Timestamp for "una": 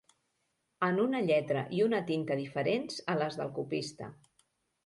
1.03-1.19, 1.87-2.01